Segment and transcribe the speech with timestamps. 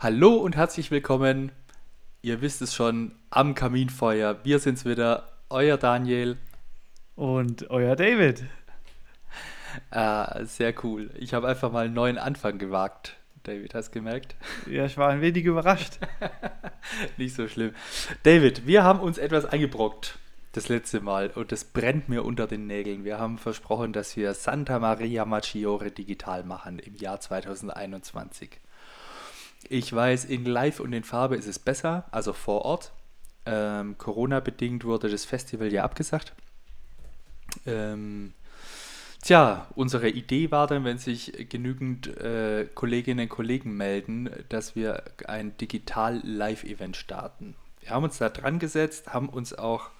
[0.00, 1.52] Hallo und herzlich willkommen.
[2.20, 4.44] Ihr wisst es schon, am Kaminfeuer.
[4.44, 6.36] Wir sind's wieder, euer Daniel.
[7.14, 8.44] Und euer David.
[9.90, 11.10] Ah, sehr cool.
[11.16, 13.16] Ich habe einfach mal einen neuen Anfang gewagt.
[13.44, 14.34] David, hast du gemerkt?
[14.68, 15.98] Ja, ich war ein wenig überrascht.
[17.16, 17.72] Nicht so schlimm.
[18.24, 20.18] David, wir haben uns etwas eingebrockt
[20.52, 23.04] das letzte Mal und das brennt mir unter den Nägeln.
[23.04, 28.60] Wir haben versprochen, dass wir Santa Maria Maggiore digital machen im Jahr 2021.
[29.68, 32.92] Ich weiß, in Live und in Farbe ist es besser, also vor Ort.
[33.46, 36.32] Ähm, Corona-bedingt wurde das Festival ja abgesagt.
[37.66, 38.32] Ähm,
[39.22, 45.02] tja, unsere Idee war dann, wenn sich genügend äh, Kolleginnen und Kollegen melden, dass wir
[45.26, 47.54] ein Digital-Live-Event starten.
[47.80, 49.90] Wir haben uns da dran gesetzt, haben uns auch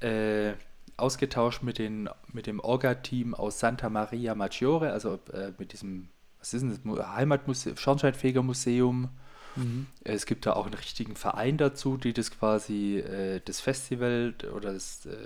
[0.00, 0.54] äh,
[0.96, 6.08] ausgetauscht mit, den, mit dem Orga-Team aus Santa Maria Maggiore, also äh, mit diesem
[6.46, 7.08] was ist denn das?
[7.08, 9.08] Heimatmuseum, Schornsteinfegermuseum.
[9.56, 9.86] Mhm.
[10.04, 14.72] Es gibt da auch einen richtigen Verein dazu, die das quasi äh, das Festival oder
[14.72, 15.16] das äh,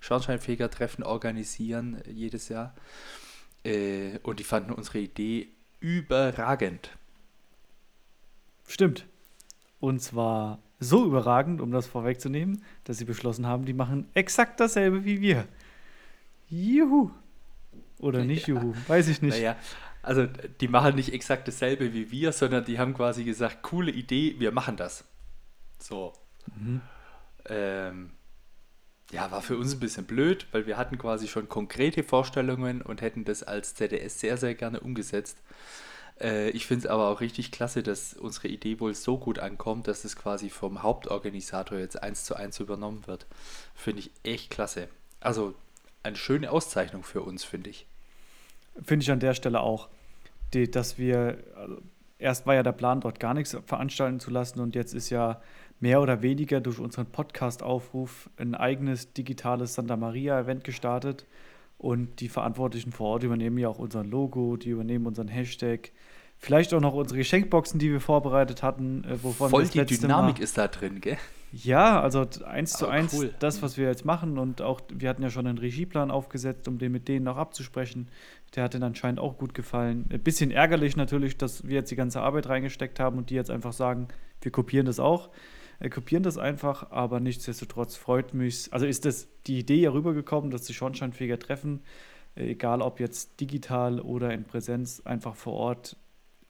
[0.00, 2.74] Schornsteinfeger-Treffen organisieren äh, jedes Jahr.
[3.64, 5.48] Äh, und die fanden unsere Idee
[5.80, 6.90] überragend.
[8.66, 9.04] Stimmt.
[9.78, 15.04] Und zwar so überragend, um das vorwegzunehmen, dass sie beschlossen haben, die machen exakt dasselbe
[15.04, 15.46] wie wir.
[16.48, 17.10] Juhu.
[17.98, 18.54] Oder nicht ja.
[18.54, 19.36] Juhu, weiß ich nicht.
[19.36, 19.56] Naja,
[20.02, 24.34] also die machen nicht exakt dasselbe wie wir, sondern die haben quasi gesagt, coole Idee,
[24.38, 25.04] wir machen das.
[25.78, 26.12] So.
[26.56, 26.80] Mhm.
[27.46, 28.10] Ähm,
[29.12, 33.00] ja, war für uns ein bisschen blöd, weil wir hatten quasi schon konkrete Vorstellungen und
[33.00, 35.38] hätten das als ZDS sehr, sehr gerne umgesetzt.
[36.20, 39.86] Äh, ich finde es aber auch richtig klasse, dass unsere Idee wohl so gut ankommt,
[39.86, 43.26] dass es quasi vom Hauptorganisator jetzt eins zu eins übernommen wird.
[43.74, 44.88] Finde ich echt klasse.
[45.20, 45.54] Also
[46.02, 47.86] eine schöne Auszeichnung für uns, finde ich.
[48.80, 49.88] Finde ich an der Stelle auch,
[50.54, 51.78] die, dass wir, also
[52.18, 55.40] erst war ja der Plan, dort gar nichts veranstalten zu lassen und jetzt ist ja
[55.80, 61.26] mehr oder weniger durch unseren Podcast-Aufruf ein eigenes digitales Santa Maria-Event gestartet.
[61.76, 65.90] Und die Verantwortlichen vor Ort übernehmen ja auch unser Logo, die übernehmen unseren Hashtag,
[66.38, 69.02] vielleicht auch noch unsere Geschenkboxen, die wir vorbereitet hatten.
[69.02, 71.18] Äh, wovon Voll die Dynamik Mal, ist da drin, gell?
[71.52, 73.34] Ja, also eins zu eins cool.
[73.38, 74.38] das, was wir jetzt machen.
[74.38, 78.08] Und auch, wir hatten ja schon einen Regieplan aufgesetzt, um den mit denen noch abzusprechen.
[78.56, 80.06] Der hat denen anscheinend auch gut gefallen.
[80.10, 83.50] Ein bisschen ärgerlich natürlich, dass wir jetzt die ganze Arbeit reingesteckt haben und die jetzt
[83.50, 84.08] einfach sagen,
[84.40, 85.28] wir kopieren das auch.
[85.78, 90.50] Wir kopieren das einfach, aber nichtsdestotrotz freut mich, also ist das die Idee ja rübergekommen,
[90.52, 91.80] dass die Schornsteinfeger treffen,
[92.36, 95.96] äh, egal ob jetzt digital oder in Präsenz, einfach vor Ort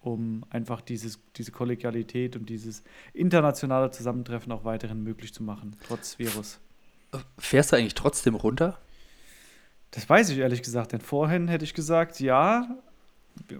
[0.03, 2.83] um einfach dieses, diese Kollegialität und dieses
[3.15, 6.61] internationale Zusammentreffen auch weiterhin möglich zu machen, trotz Virus.
[7.39, 8.79] Fährst du eigentlich trotzdem runter?
[9.93, 12.77] Das weiß ich ehrlich gesagt, denn vorhin hätte ich gesagt, ja,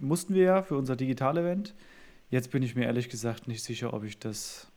[0.01, 1.73] mussten wir ja für unser Digital-Event.
[2.29, 4.67] Jetzt bin ich mir ehrlich gesagt nicht sicher, ob ich das.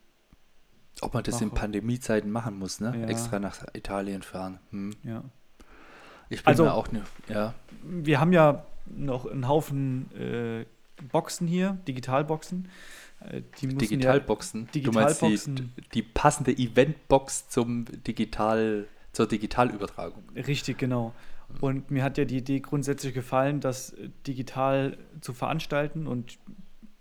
[1.01, 1.45] Ob man das mache.
[1.45, 2.95] in Pandemiezeiten machen muss, ne?
[3.01, 3.07] Ja.
[3.07, 4.61] Extra nach Italien fahren.
[4.71, 4.95] Hm.
[5.03, 5.25] Ja.
[6.29, 7.55] Ich bin also, mir auch ne, ja.
[7.83, 10.67] Wir haben ja noch einen Haufen äh,
[11.17, 12.69] Boxen hier, Digitalboxen.
[13.21, 14.67] Äh, die Digitalboxen?
[14.67, 15.57] Ja, Digitalboxen.
[15.57, 20.25] Du meinst die, die passende Eventbox zum Digital, zur Digitalübertragung.
[20.37, 21.15] Richtig, genau.
[21.63, 26.07] Und mir hat ja die Idee grundsätzlich gefallen, das digital zu veranstalten.
[26.07, 26.39] Und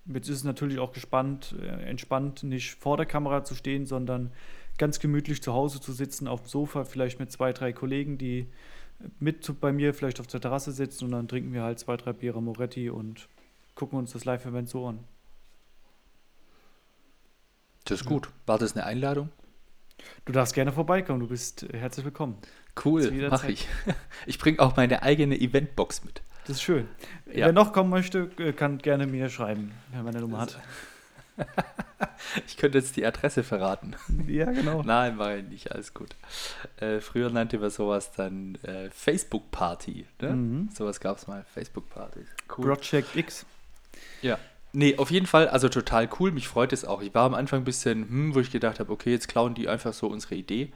[0.06, 4.32] jetzt ist es natürlich auch gespannt, äh, entspannt, nicht vor der Kamera zu stehen, sondern
[4.78, 8.46] ganz gemütlich zu Hause zu sitzen, auf dem Sofa, vielleicht mit zwei, drei Kollegen, die
[9.18, 12.12] mit bei mir vielleicht auf der Terrasse sitzen und dann trinken wir halt zwei, drei
[12.12, 13.28] Biere Moretti und
[13.76, 15.04] gucken uns das Live-Event so an.
[17.84, 18.28] Das ist gut.
[18.46, 19.30] War das eine Einladung?
[20.24, 22.38] Du darfst gerne vorbeikommen, du bist äh, herzlich willkommen.
[22.84, 23.68] Cool, mache ich.
[24.26, 26.20] Ich bringe auch meine eigene Eventbox mit.
[26.46, 26.88] Das ist schön.
[27.26, 27.46] Ja.
[27.46, 30.58] Wer noch kommen möchte, äh, kann gerne mir schreiben, wer meine Nummer hat.
[32.46, 33.94] ich könnte jetzt die Adresse verraten.
[34.26, 34.82] Ja, genau.
[34.82, 36.16] Nein, war nicht, alles gut.
[36.78, 40.06] Äh, früher nannte man sowas dann äh, Facebook-Party.
[40.20, 40.32] Ne?
[40.32, 40.68] Mhm.
[40.74, 42.26] Sowas gab es mal, Facebook-Partys.
[42.56, 42.64] Cool.
[42.64, 43.46] Project X.
[44.22, 44.38] Ja.
[44.72, 46.32] Nee, auf jeden Fall, also total cool.
[46.32, 47.00] Mich freut es auch.
[47.00, 49.68] Ich war am Anfang ein bisschen, hm, wo ich gedacht habe, okay, jetzt klauen die
[49.68, 50.72] einfach so unsere Idee.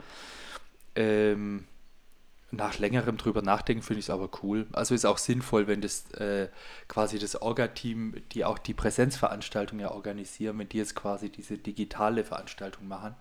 [0.95, 1.67] Ähm,
[2.53, 4.67] nach längerem drüber nachdenken finde ich es aber cool.
[4.73, 6.49] Also ist auch sinnvoll, wenn das äh,
[6.89, 12.25] quasi das Orga-Team, die auch die Präsenzveranstaltung ja organisieren, wenn die jetzt quasi diese digitale
[12.25, 13.15] Veranstaltung machen.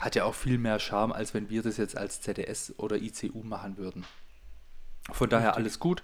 [0.00, 3.42] Hat ja auch viel mehr Charme, als wenn wir das jetzt als ZDS oder ICU
[3.42, 4.04] machen würden.
[5.10, 6.02] Von daher alles gut.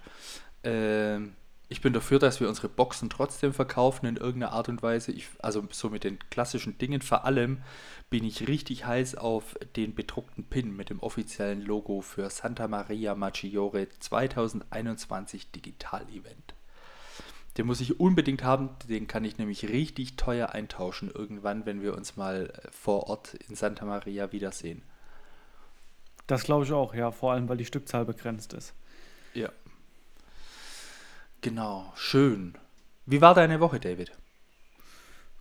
[0.63, 1.35] Ähm,
[1.71, 5.11] ich bin dafür, dass wir unsere Boxen trotzdem verkaufen in irgendeiner Art und Weise.
[5.11, 7.03] Ich, also so mit den klassischen Dingen.
[7.03, 7.61] Vor allem
[8.09, 13.13] bin ich richtig heiß auf den bedruckten Pin mit dem offiziellen Logo für Santa Maria
[13.13, 16.55] Maggiore 2021 Digital Event.
[17.57, 21.95] Den muss ich unbedingt haben, den kann ich nämlich richtig teuer eintauschen irgendwann, wenn wir
[21.95, 24.81] uns mal äh, vor Ort in Santa Maria wiedersehen.
[26.25, 28.73] Das glaube ich auch, ja, vor allem weil die Stückzahl begrenzt ist.
[29.33, 29.49] Ja.
[31.41, 32.53] Genau, schön.
[33.05, 34.11] Wie war deine Woche, David?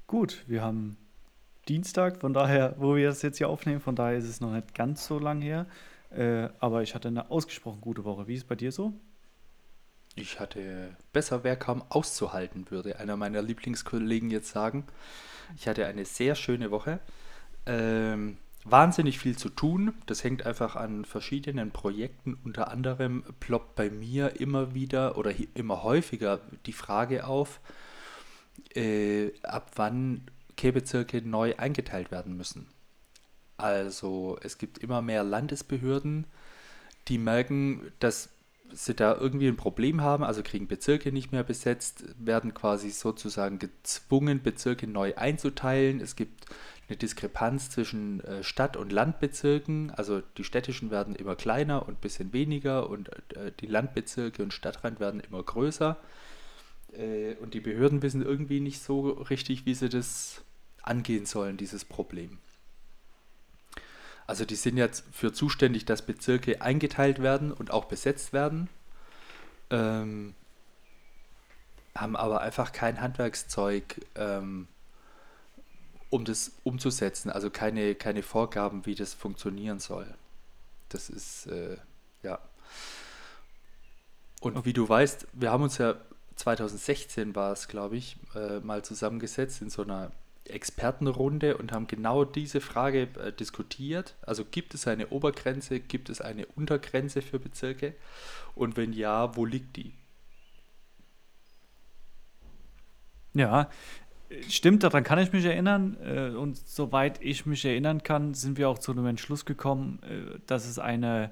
[0.06, 0.96] Gut, wir haben
[1.66, 4.74] Dienstag, von daher, wo wir das jetzt hier aufnehmen, von daher ist es noch nicht
[4.74, 5.66] ganz so lang her.
[6.10, 8.28] Äh, aber ich hatte eine ausgesprochen gute Woche.
[8.28, 8.92] Wie ist es bei dir so?
[10.14, 14.84] Ich hatte besser, wer kaum auszuhalten, würde einer meiner Lieblingskollegen jetzt sagen.
[15.56, 17.00] Ich hatte eine sehr schöne Woche.
[17.66, 18.38] Ähm,
[18.70, 19.94] wahnsinnig viel zu tun.
[20.06, 22.38] Das hängt einfach an verschiedenen Projekten.
[22.44, 27.60] Unter anderem ploppt bei mir immer wieder oder immer häufiger die Frage auf,
[28.74, 30.22] äh, ab wann
[30.56, 32.66] Kehrbezirke neu eingeteilt werden müssen.
[33.56, 36.26] Also es gibt immer mehr Landesbehörden,
[37.08, 38.30] die merken, dass
[38.72, 43.58] sie da irgendwie ein Problem haben, also kriegen Bezirke nicht mehr besetzt, werden quasi sozusagen
[43.58, 46.00] gezwungen, Bezirke neu einzuteilen.
[46.00, 46.46] Es gibt
[46.88, 49.90] eine Diskrepanz zwischen äh, Stadt- und Landbezirken.
[49.90, 54.54] Also die städtischen werden immer kleiner und ein bisschen weniger und äh, die Landbezirke und
[54.54, 55.96] Stadtrand werden immer größer.
[56.96, 60.42] Äh, und die Behörden wissen irgendwie nicht so richtig, wie sie das
[60.82, 62.38] angehen sollen, dieses Problem.
[64.26, 68.68] Also die sind jetzt für zuständig, dass Bezirke eingeteilt werden und auch besetzt werden,
[69.70, 70.34] ähm,
[71.94, 74.68] haben aber einfach kein Handwerkszeug, ähm,
[76.10, 80.14] um das umzusetzen, also keine, keine Vorgaben, wie das funktionieren soll.
[80.88, 81.76] Das ist, äh,
[82.22, 82.38] ja.
[84.40, 85.96] Und wie du weißt, wir haben uns ja
[86.36, 90.12] 2016 war es, glaube ich, äh, mal zusammengesetzt in so einer
[90.44, 94.14] Expertenrunde und haben genau diese Frage äh, diskutiert.
[94.22, 97.94] Also gibt es eine Obergrenze, gibt es eine Untergrenze für Bezirke?
[98.54, 99.92] Und wenn ja, wo liegt die?
[103.34, 103.68] Ja,
[104.48, 105.96] stimmt, daran kann ich mich erinnern.
[106.04, 110.38] Äh, und soweit ich mich erinnern kann, sind wir auch zu einem Entschluss gekommen, äh,
[110.46, 111.30] dass es eine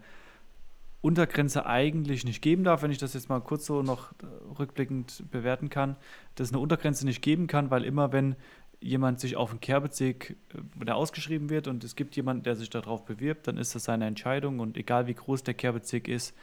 [1.01, 4.13] Untergrenze eigentlich nicht geben darf, wenn ich das jetzt mal kurz so noch
[4.59, 5.97] rückblickend bewerten kann,
[6.35, 8.35] dass es eine Untergrenze nicht geben kann, weil immer wenn
[8.81, 12.71] jemand sich auf einen Kehrbezirk, äh, der ausgeschrieben wird und es gibt jemanden, der sich
[12.71, 16.35] darauf bewirbt, dann ist das seine Entscheidung und egal wie groß der Kehrbezirk ist,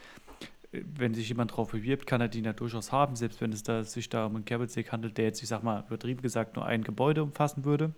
[0.96, 3.84] wenn sich jemand darauf bewirbt, kann er die ja durchaus haben, selbst wenn es da,
[3.84, 6.84] sich da um einen Kehrbezirk handelt, der jetzt, ich sag mal, übertrieben gesagt, nur ein
[6.84, 7.92] Gebäude umfassen würde.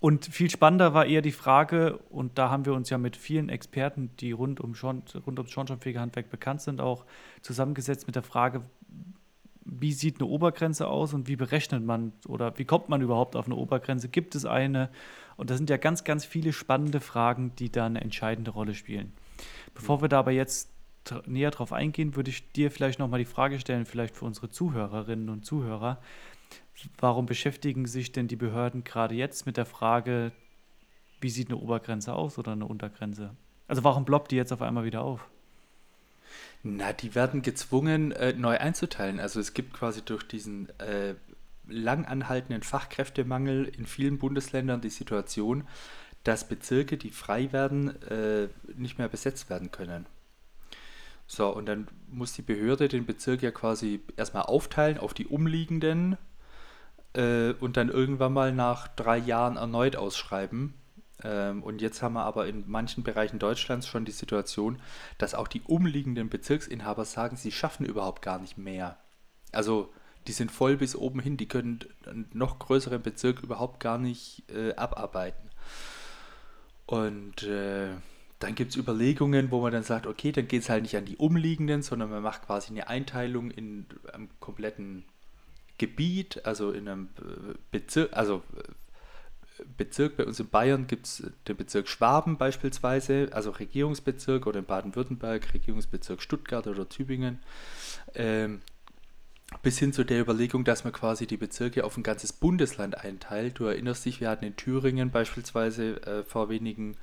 [0.00, 3.50] Und viel spannender war eher die Frage, und da haben wir uns ja mit vielen
[3.50, 7.04] Experten, die rund, um Schorn, rund ums Schornsteinfegerhandwerk bekannt sind, auch
[7.42, 8.62] zusammengesetzt mit der Frage,
[9.64, 13.44] wie sieht eine Obergrenze aus und wie berechnet man oder wie kommt man überhaupt auf
[13.44, 14.08] eine Obergrenze?
[14.08, 14.88] Gibt es eine?
[15.36, 19.12] Und das sind ja ganz, ganz viele spannende Fragen, die da eine entscheidende Rolle spielen.
[19.74, 20.70] Bevor wir da aber jetzt
[21.26, 25.28] näher drauf eingehen, würde ich dir vielleicht nochmal die Frage stellen, vielleicht für unsere Zuhörerinnen
[25.28, 25.98] und Zuhörer
[26.98, 30.32] warum beschäftigen sich denn die Behörden gerade jetzt mit der Frage,
[31.20, 33.30] wie sieht eine Obergrenze aus oder eine Untergrenze?
[33.68, 35.20] Also warum ploppt die jetzt auf einmal wieder auf?
[36.62, 39.20] Na, die werden gezwungen, äh, neu einzuteilen.
[39.20, 41.14] Also es gibt quasi durch diesen äh,
[41.68, 45.66] lang anhaltenden Fachkräftemangel in vielen Bundesländern die Situation,
[46.24, 50.06] dass Bezirke, die frei werden, äh, nicht mehr besetzt werden können.
[51.32, 56.18] So, und dann muss die Behörde den Bezirk ja quasi erstmal aufteilen auf die umliegenden
[57.12, 60.74] äh, und dann irgendwann mal nach drei Jahren erneut ausschreiben.
[61.22, 64.82] Ähm, und jetzt haben wir aber in manchen Bereichen Deutschlands schon die Situation,
[65.18, 68.96] dass auch die umliegenden Bezirksinhaber sagen, sie schaffen überhaupt gar nicht mehr.
[69.52, 69.94] Also
[70.26, 74.50] die sind voll bis oben hin, die können einen noch größeren Bezirk überhaupt gar nicht
[74.50, 75.48] äh, abarbeiten.
[76.86, 77.90] Und äh,
[78.40, 81.04] dann gibt es Überlegungen, wo man dann sagt, okay, dann geht es halt nicht an
[81.04, 85.04] die umliegenden, sondern man macht quasi eine Einteilung in einem kompletten
[85.78, 88.62] Gebiet, also in einem äh, Bezirk, also äh,
[89.76, 94.64] Bezirk bei uns in Bayern gibt es den Bezirk Schwaben beispielsweise, also Regierungsbezirk oder in
[94.64, 97.40] Baden-Württemberg Regierungsbezirk Stuttgart oder Tübingen.
[98.14, 98.62] Ähm,
[99.62, 103.58] bis hin zu der Überlegung, dass man quasi die Bezirke auf ein ganzes Bundesland einteilt.
[103.58, 106.96] Du erinnerst dich, wir hatten in Thüringen beispielsweise äh, vor wenigen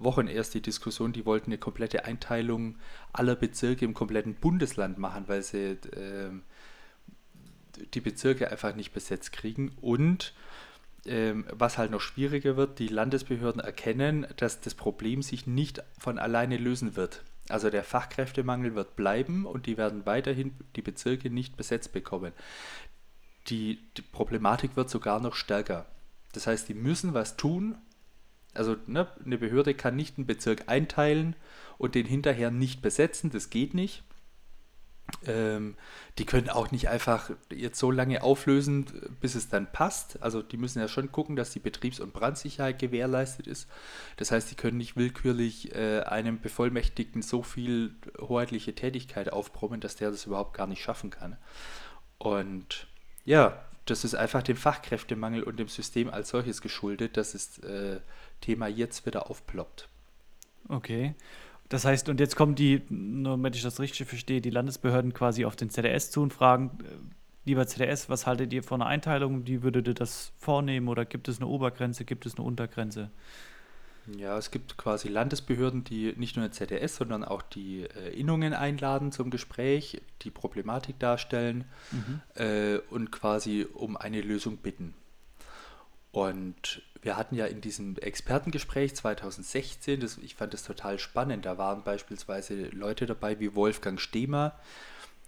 [0.00, 2.76] Wochen erst die Diskussion, die wollten eine komplette Einteilung
[3.12, 6.30] aller Bezirke im kompletten Bundesland machen, weil sie äh,
[7.94, 10.34] die Bezirke einfach nicht besetzt kriegen und
[11.06, 16.18] ähm, was halt noch schwieriger wird, die Landesbehörden erkennen, dass das Problem sich nicht von
[16.18, 17.22] alleine lösen wird.
[17.48, 22.32] Also der Fachkräftemangel wird bleiben und die werden weiterhin die Bezirke nicht besetzt bekommen.
[23.48, 25.86] Die, die Problematik wird sogar noch stärker.
[26.32, 27.76] Das heißt, die müssen was tun.
[28.54, 31.36] Also ne, eine Behörde kann nicht einen Bezirk einteilen
[31.78, 34.02] und den hinterher nicht besetzen, das geht nicht.
[35.26, 35.76] Ähm,
[36.18, 38.86] die können auch nicht einfach jetzt so lange auflösen,
[39.20, 40.22] bis es dann passt.
[40.22, 43.68] Also die müssen ja schon gucken, dass die Betriebs- und Brandsicherheit gewährleistet ist.
[44.16, 49.96] Das heißt, die können nicht willkürlich äh, einem Bevollmächtigten so viel hoheitliche Tätigkeit aufbrummen, dass
[49.96, 51.36] der das überhaupt gar nicht schaffen kann.
[52.18, 52.86] Und
[53.24, 58.00] ja, das ist einfach dem Fachkräftemangel und dem System als solches geschuldet, das äh,
[58.40, 59.88] Thema jetzt wieder aufploppt.
[60.68, 61.14] Okay.
[61.68, 65.44] Das heißt, und jetzt kommen die, nur damit ich das richtig verstehe, die Landesbehörden quasi
[65.44, 66.88] auf den ZDS zu und fragen, äh,
[67.44, 69.46] lieber ZDS, was haltet ihr von einer Einteilung?
[69.46, 70.88] Wie würdet ihr das vornehmen?
[70.88, 73.10] Oder gibt es eine Obergrenze, gibt es eine Untergrenze?
[74.18, 78.52] Ja, es gibt quasi Landesbehörden, die nicht nur den ZDS, sondern auch die äh, Innungen
[78.54, 82.20] einladen zum Gespräch, die Problematik darstellen mhm.
[82.34, 84.94] äh, und quasi um eine Lösung bitten.
[86.12, 91.56] Und wir hatten ja in diesem Expertengespräch 2016, das, ich fand das total spannend, da
[91.56, 94.58] waren beispielsweise Leute dabei wie Wolfgang Stehmer,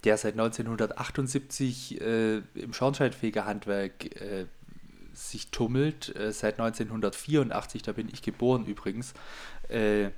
[0.05, 4.47] der seit 1978 äh, im Schornsteinfegerhandwerk äh,
[5.15, 9.15] sich tummelt, äh, seit 1984, da bin ich geboren übrigens,
[9.69, 10.11] äh,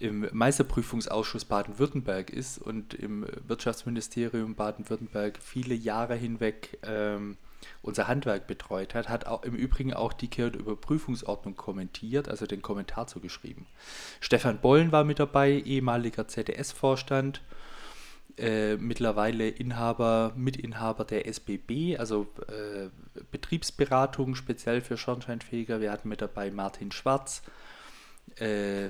[0.00, 7.36] im Meisterprüfungsausschuss Baden-Württemberg ist und im Wirtschaftsministerium Baden-Württemberg viele Jahre hinweg ähm,
[7.82, 13.06] unser Handwerk betreut hat, hat auch im Übrigen auch die Überprüfungsordnung kommentiert, also den Kommentar
[13.06, 13.66] zugeschrieben.
[14.20, 17.42] Stefan Bollen war mit dabei, ehemaliger ZDS-Vorstand,
[18.36, 22.88] äh, mittlerweile Inhaber, Mitinhaber der SBB, also äh,
[23.30, 25.80] Betriebsberatung speziell für Schornsteinfeger.
[25.80, 27.42] Wir hatten mit dabei Martin Schwarz,
[28.36, 28.88] äh,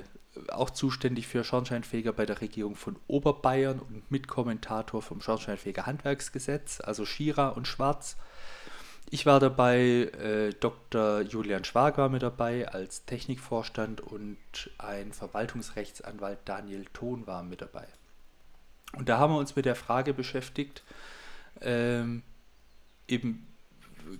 [0.49, 7.05] auch zuständig für Schornsteinfeger bei der Regierung von Oberbayern und Mitkommentator vom Schornsteinfeger Handwerksgesetz, also
[7.05, 8.17] Schira und Schwarz.
[9.09, 11.21] Ich war dabei, äh, Dr.
[11.21, 14.37] Julian Schwag war mit dabei als Technikvorstand und
[14.77, 17.87] ein Verwaltungsrechtsanwalt Daniel Thon war mit dabei.
[18.93, 20.83] Und da haben wir uns mit der Frage beschäftigt,
[21.61, 22.23] ähm,
[23.07, 23.47] eben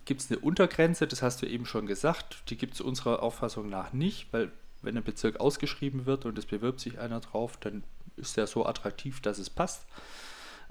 [0.06, 3.70] gibt es eine Untergrenze, das hast du eben schon gesagt, die gibt es unserer Auffassung
[3.70, 4.51] nach nicht, weil
[4.82, 7.84] wenn ein Bezirk ausgeschrieben wird und es bewirbt sich einer drauf, dann
[8.18, 9.86] ist der so attraktiv, dass es passt.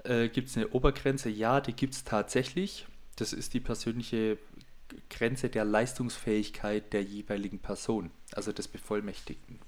[0.03, 1.29] Äh, gibt es eine Obergrenze?
[1.29, 2.87] Ja, die gibt es tatsächlich.
[3.15, 4.37] Das ist die persönliche
[5.09, 9.59] Grenze der Leistungsfähigkeit der jeweiligen Person, also des Bevollmächtigten.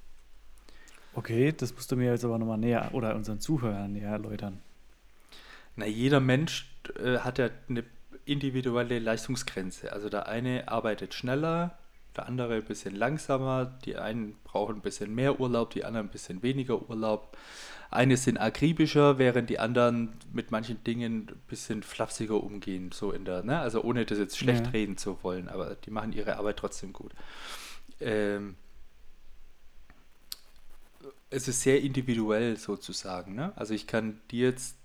[1.13, 4.61] Okay, das musst du mir jetzt aber nochmal näher oder unseren Zuhörern näher erläutern.
[5.75, 7.83] Na, jeder Mensch äh, hat ja eine
[8.25, 9.93] individuelle Leistungsgrenze.
[9.93, 11.77] Also der eine arbeitet schneller,
[12.15, 16.11] der andere ein bisschen langsamer, die einen brauchen ein bisschen mehr Urlaub, die anderen ein
[16.11, 17.37] bisschen weniger Urlaub.
[17.89, 23.23] Eine sind akribischer, während die anderen mit manchen Dingen ein bisschen flapsiger umgehen, so in
[23.23, 23.59] der, ne?
[23.59, 24.71] Also ohne das jetzt schlecht ja.
[24.71, 27.13] reden zu wollen, aber die machen ihre Arbeit trotzdem gut.
[28.01, 28.55] Ähm,
[31.29, 33.53] es ist sehr individuell sozusagen, ne?
[33.55, 34.75] Also ich kann dir jetzt,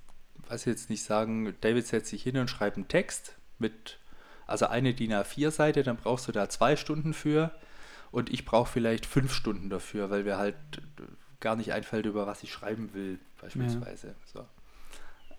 [0.49, 3.99] weiß jetzt nicht sagen, David setzt sich hin und schreibt einen Text mit,
[4.47, 7.53] also eine DIN A4-Seite, dann brauchst du da zwei Stunden für
[8.13, 10.57] und ich brauche vielleicht fünf Stunden dafür, weil wir halt
[11.43, 14.09] gar nicht einfällt, über was ich schreiben will, beispielsweise.
[14.09, 14.15] Ja.
[14.33, 14.47] So.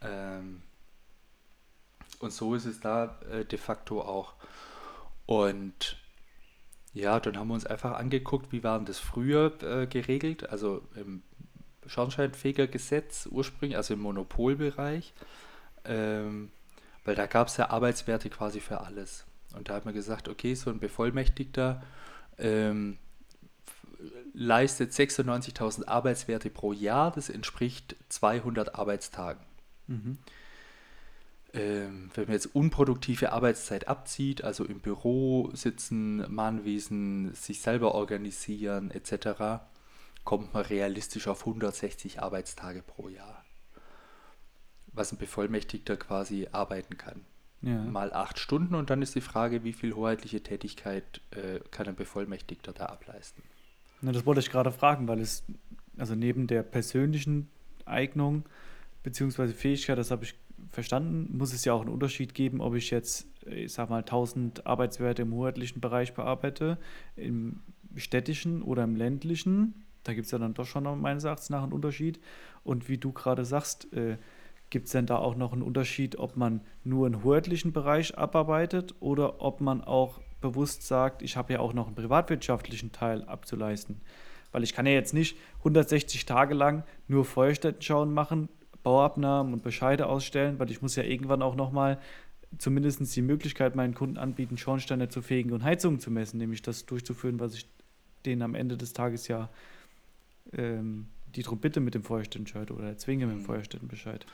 [0.01, 0.61] Ähm,
[2.19, 4.33] und so ist es da äh, de facto auch.
[5.25, 5.97] Und
[6.93, 11.23] ja, dann haben wir uns einfach angeguckt, wie waren das früher äh, geregelt, also im
[11.87, 15.13] Schornsteinfegergesetz ursprünglich, also im Monopolbereich,
[15.85, 16.51] ähm,
[17.03, 19.25] weil da gab es ja Arbeitswerte quasi für alles.
[19.55, 21.83] Und da hat man gesagt, okay, so ein Bevollmächtigter
[22.37, 22.97] ähm,
[24.33, 29.43] leistet 96.000 Arbeitswerte pro Jahr, das entspricht 200 Arbeitstagen.
[29.87, 30.17] Mhm.
[31.53, 38.89] Ähm, wenn man jetzt unproduktive Arbeitszeit abzieht, also im Büro sitzen, Mahnwesen, sich selber organisieren
[38.89, 39.61] etc.,
[40.23, 43.43] kommt man realistisch auf 160 Arbeitstage pro Jahr.
[44.87, 47.25] Was ein Bevollmächtigter quasi arbeiten kann.
[47.61, 47.77] Ja.
[47.83, 51.95] Mal acht Stunden und dann ist die Frage, wie viel hoheitliche Tätigkeit äh, kann ein
[51.95, 53.43] Bevollmächtigter da ableisten.
[54.03, 55.45] Na, das wollte ich gerade fragen, weil es,
[55.97, 57.47] also neben der persönlichen
[57.85, 58.43] Eignung
[59.03, 59.47] bzw.
[59.47, 60.35] Fähigkeit, das habe ich
[60.71, 64.67] verstanden, muss es ja auch einen Unterschied geben, ob ich jetzt, ich sag mal, 1000
[64.67, 66.77] Arbeitswerte im hoheitlichen Bereich bearbeite,
[67.15, 67.61] im
[67.95, 69.85] städtischen oder im ländlichen.
[70.03, 72.19] Da gibt es ja dann doch schon meines Erachtens nach einen Unterschied.
[72.65, 74.17] Und wie du gerade sagst, äh,
[74.69, 78.95] gibt es denn da auch noch einen Unterschied, ob man nur einen hoheitlichen Bereich abarbeitet
[78.99, 84.01] oder ob man auch bewusst sagt, ich habe ja auch noch einen privatwirtschaftlichen Teil abzuleisten.
[84.51, 88.49] Weil ich kann ja jetzt nicht 160 Tage lang nur Feuerstättenschauen machen,
[88.83, 91.99] Bauabnahmen und Bescheide ausstellen, weil ich muss ja irgendwann auch nochmal
[92.59, 96.85] zumindest die Möglichkeit meinen Kunden anbieten, Schornsteine zu fegen und Heizungen zu messen, nämlich das
[96.85, 97.65] durchzuführen, was ich
[98.25, 99.49] denen am Ende des Tages ja
[100.51, 103.45] ähm, die bitte mit dem Feuerstättenbescheid oder zwinge mit dem mhm.
[103.45, 104.25] Feuerstättenbescheid.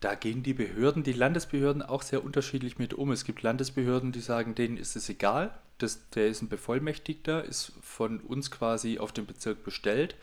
[0.00, 3.10] Da gehen die Behörden, die Landesbehörden auch sehr unterschiedlich mit um.
[3.10, 7.72] Es gibt Landesbehörden, die sagen, denen ist es egal, das, der ist ein Bevollmächtigter, ist
[7.80, 10.16] von uns quasi auf den Bezirk bestellt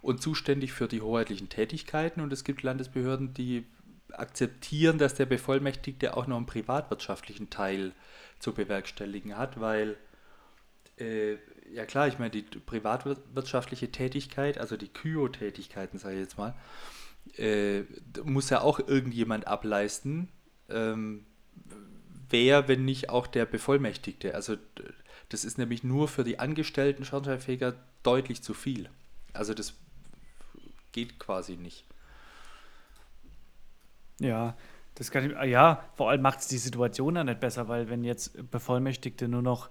[0.00, 2.20] und zuständig für die hoheitlichen Tätigkeiten.
[2.20, 3.64] Und es gibt Landesbehörden, die
[4.12, 7.92] akzeptieren, dass der Bevollmächtigte auch noch einen privatwirtschaftlichen Teil
[8.38, 9.96] zu bewerkstelligen hat, weil,
[10.98, 11.36] äh,
[11.72, 16.54] ja klar, ich meine, die privatwirtschaftliche Tätigkeit, also die Kyo-Tätigkeiten, sage ich jetzt mal,
[17.36, 17.82] äh,
[18.24, 20.28] muss ja auch irgendjemand ableisten.
[20.68, 21.24] Ähm,
[22.28, 24.34] wer, wenn nicht auch der Bevollmächtigte?
[24.34, 24.56] Also
[25.28, 28.90] das ist nämlich nur für die angestellten Schornsteinfeger deutlich zu viel.
[29.32, 29.74] Also das
[30.92, 31.84] geht quasi nicht.
[34.20, 34.56] Ja,
[34.94, 38.04] das kann ich, ja, vor allem macht es die Situation dann nicht besser, weil wenn
[38.04, 39.70] jetzt Bevollmächtigte nur noch,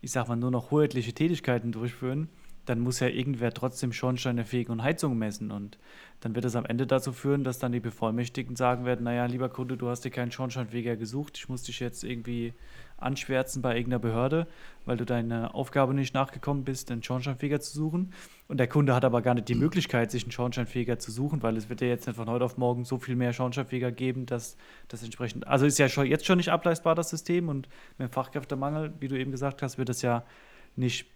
[0.00, 2.28] ich sag mal, nur noch hoheitliche Tätigkeiten durchführen,
[2.66, 5.50] dann muss ja irgendwer trotzdem Schornsteine fegen und Heizung messen.
[5.50, 5.78] Und
[6.20, 9.48] dann wird es am Ende dazu führen, dass dann die Bevollmächtigten sagen werden, naja, lieber
[9.48, 12.54] Kunde, du hast dir keinen Schornsteinfeger gesucht, ich muss dich jetzt irgendwie
[12.96, 14.46] anschwärzen bei irgendeiner Behörde,
[14.86, 18.12] weil du deiner Aufgabe nicht nachgekommen bist, einen Schornsteinfeger zu suchen.
[18.48, 21.56] Und der Kunde hat aber gar nicht die Möglichkeit, sich einen Schornsteinfeger zu suchen, weil
[21.56, 24.56] es wird ja jetzt nicht von heute auf morgen so viel mehr Schornsteinfeger geben, dass
[24.88, 27.48] das entsprechend, also ist ja schon, jetzt schon nicht ableistbar, das System.
[27.48, 27.68] Und
[27.98, 30.24] mit dem Fachkräftemangel, wie du eben gesagt hast, wird es ja
[30.76, 31.06] nicht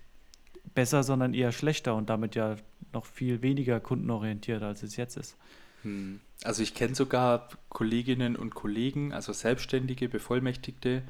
[0.78, 2.54] besser, sondern eher schlechter und damit ja
[2.92, 5.36] noch viel weniger kundenorientiert, als es jetzt ist.
[5.82, 6.20] Hm.
[6.44, 11.02] Also ich kenne sogar Kolleginnen und Kollegen, also Selbstständige, Bevollmächtigte,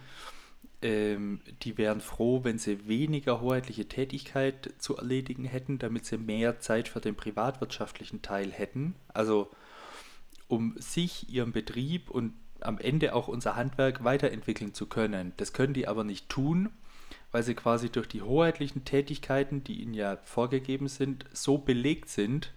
[0.80, 6.60] ähm, die wären froh, wenn sie weniger hoheitliche Tätigkeit zu erledigen hätten, damit sie mehr
[6.60, 8.94] Zeit für den privatwirtschaftlichen Teil hätten.
[9.12, 9.50] Also
[10.46, 15.34] um sich, ihren Betrieb und am Ende auch unser Handwerk weiterentwickeln zu können.
[15.36, 16.70] Das können die aber nicht tun,
[17.32, 22.52] weil sie quasi durch die hoheitlichen Tätigkeiten, die ihnen ja vorgegeben sind, so belegt sind,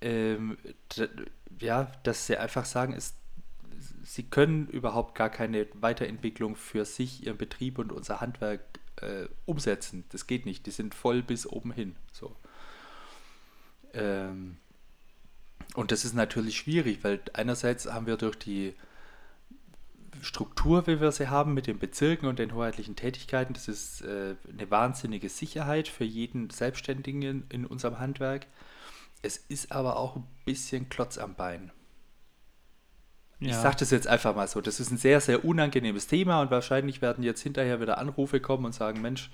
[0.00, 0.56] ähm,
[1.58, 3.14] ja, dass sie einfach sagen, es,
[4.04, 8.60] sie können überhaupt gar keine Weiterentwicklung für sich, ihren Betrieb und unser Handwerk
[8.96, 10.04] äh, umsetzen.
[10.10, 10.66] Das geht nicht.
[10.66, 11.96] Die sind voll bis oben hin.
[12.12, 12.36] So.
[13.94, 14.58] Ähm,
[15.74, 18.74] und das ist natürlich schwierig, weil einerseits haben wir durch die
[20.22, 24.36] Struktur, wie wir sie haben mit den Bezirken und den hoheitlichen Tätigkeiten, das ist äh,
[24.48, 28.46] eine wahnsinnige Sicherheit für jeden Selbstständigen in, in unserem Handwerk.
[29.22, 31.72] Es ist aber auch ein bisschen Klotz am Bein.
[33.40, 33.50] Ja.
[33.50, 34.60] Ich sage das jetzt einfach mal so.
[34.60, 38.64] Das ist ein sehr, sehr unangenehmes Thema und wahrscheinlich werden jetzt hinterher wieder Anrufe kommen
[38.64, 39.30] und sagen, Mensch,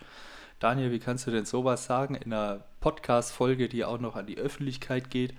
[0.59, 4.39] Daniel, wie kannst du denn sowas sagen in einer Podcast-Folge, die auch noch an die
[4.39, 5.35] Öffentlichkeit geht?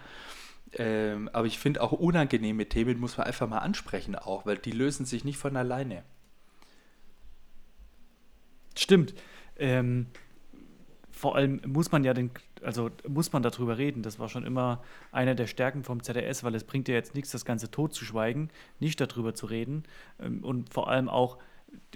[0.73, 4.71] Ähm, aber ich finde auch unangenehme Themen muss man einfach mal ansprechen auch, weil die
[4.71, 6.03] lösen sich nicht von alleine.
[8.77, 9.13] Stimmt.
[9.57, 10.07] Ähm,
[11.11, 14.03] vor allem muss man ja den, also muss man darüber reden.
[14.03, 17.31] Das war schon immer eine der Stärken vom ZDS, weil es bringt ja jetzt nichts,
[17.31, 19.83] das Ganze totzuschweigen, nicht darüber zu reden.
[20.19, 21.37] Ähm, und vor allem auch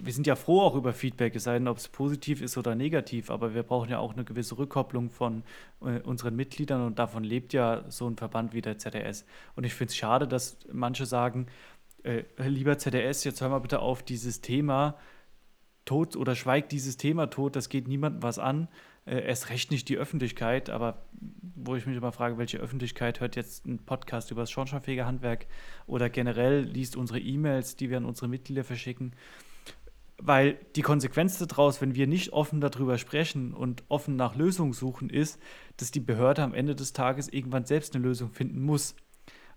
[0.02, 2.76] wir sind ja froh auch über Feedback, es sei denn, ob es positiv ist oder
[2.76, 5.44] negativ, aber wir brauchen ja auch eine gewisse Rückkopplung von
[5.82, 9.26] äh, unseren Mitgliedern und davon lebt ja so ein Verband wie der ZDS.
[9.56, 11.48] Und ich finde es schade, dass manche sagen,
[12.04, 14.98] äh, lieber ZDS, jetzt hör mal bitte auf dieses Thema
[15.86, 18.68] tot oder schweigt dieses Thema tot, das geht niemandem was an,
[19.06, 21.06] äh, erst recht nicht die Öffentlichkeit, aber
[21.56, 25.46] wo ich mich immer frage, welche Öffentlichkeit hört jetzt einen Podcast über das Schornsteinfegerhandwerk
[25.88, 29.14] oder generell liest unsere E-Mails, die wir an unsere Mitglieder verschicken.
[30.26, 35.10] Weil die Konsequenz daraus, wenn wir nicht offen darüber sprechen und offen nach Lösungen suchen,
[35.10, 35.38] ist,
[35.76, 38.96] dass die Behörde am Ende des Tages irgendwann selbst eine Lösung finden muss.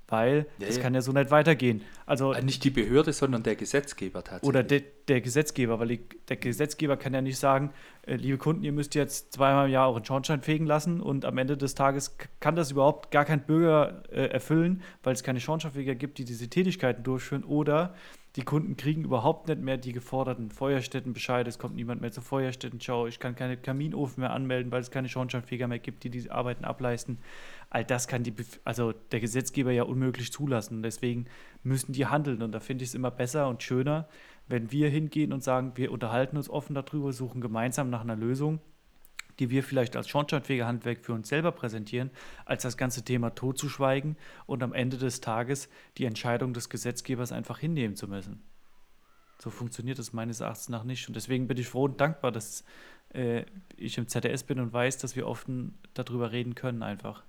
[0.08, 0.82] Weil ja, das ja.
[0.82, 1.82] kann ja so nicht weitergehen.
[2.04, 4.48] Also äh, nicht die Behörde, sondern der Gesetzgeber tatsächlich.
[4.48, 7.70] Oder de, der Gesetzgeber, weil die, der Gesetzgeber kann ja nicht sagen,
[8.02, 11.38] äh, liebe Kunden, ihr müsst jetzt zweimal im Jahr euren Schornstein fegen lassen und am
[11.38, 15.94] Ende des Tages kann das überhaupt gar kein Bürger äh, erfüllen, weil es keine Schornsteinfeger
[15.94, 17.44] gibt, die diese Tätigkeiten durchführen.
[17.44, 17.94] Oder
[18.36, 21.48] die Kunden kriegen überhaupt nicht mehr die geforderten Feuerstättenbescheide.
[21.48, 23.06] Es kommt niemand mehr zur Feuerstättenschau.
[23.06, 26.66] Ich kann keine Kaminofen mehr anmelden, weil es keine Schornsteinfeger mehr gibt, die diese Arbeiten
[26.66, 27.16] ableisten.
[27.70, 30.76] All das kann die, also der Gesetzgeber ja unmöglich zulassen.
[30.76, 31.24] Und deswegen
[31.62, 32.42] müssen die handeln.
[32.42, 34.06] Und da finde ich es immer besser und schöner,
[34.48, 38.60] wenn wir hingehen und sagen, wir unterhalten uns offen darüber, suchen gemeinsam nach einer Lösung
[39.38, 42.10] die wir vielleicht als Schornsteinfegerhandwerk für uns selber präsentieren,
[42.44, 45.68] als das ganze Thema totzuschweigen und am Ende des Tages
[45.98, 48.42] die Entscheidung des Gesetzgebers einfach hinnehmen zu müssen.
[49.38, 51.08] So funktioniert es meines Erachtens nach nicht.
[51.08, 52.64] Und deswegen bin ich froh und dankbar, dass
[53.12, 53.44] äh,
[53.76, 57.22] ich im ZDS bin und weiß, dass wir offen darüber reden können einfach.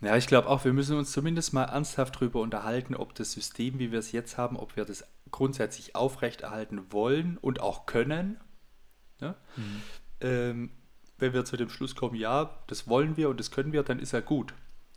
[0.00, 3.78] Ja, ich glaube auch, wir müssen uns zumindest mal ernsthaft darüber unterhalten, ob das System,
[3.78, 8.38] wie wir es jetzt haben, ob wir das grundsätzlich aufrechterhalten wollen und auch können.
[9.20, 9.36] Ja?
[9.56, 9.82] Mhm.
[10.20, 10.70] Ähm,
[11.22, 13.98] wenn wir zu dem Schluss kommen, ja, das wollen wir und das können wir, dann
[13.98, 14.52] ist ja gut.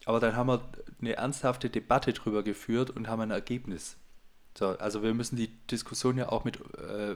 [0.05, 0.61] aber dann haben wir
[0.99, 3.97] eine ernsthafte Debatte drüber geführt und haben ein Ergebnis.
[4.57, 7.15] So, also wir müssen die Diskussion ja auch mit, äh,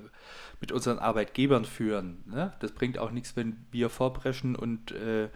[0.59, 2.23] mit unseren Arbeitgebern führen.
[2.25, 2.53] Ne?
[2.59, 5.29] Das bringt auch nichts, wenn wir vorbrechen und äh,